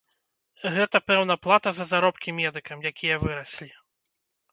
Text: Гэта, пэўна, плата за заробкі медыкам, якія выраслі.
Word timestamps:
Гэта, 0.77 1.01
пэўна, 1.09 1.35
плата 1.43 1.69
за 1.79 1.85
заробкі 1.91 2.33
медыкам, 2.39 2.77
якія 2.91 3.15
выраслі. 3.25 3.69